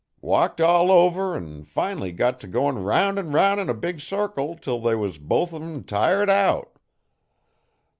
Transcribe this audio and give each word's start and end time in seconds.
Walked 0.21 0.59
all 0.59 0.89
over 0.91 1.35
'n 1.35 1.63
fin'ly 1.63 2.11
got 2.11 2.39
t' 2.39 2.47
goin' 2.47 2.79
round 2.83 3.19
'n 3.19 3.33
round 3.33 3.59
'n 3.59 3.69
a 3.69 3.75
big 3.75 3.99
circle 3.99 4.55
'til 4.55 4.79
they 4.79 4.95
was 4.95 5.19
both 5.19 5.53
on 5.53 5.61
'em 5.61 5.83
tired 5.83 6.27
out. 6.27 6.79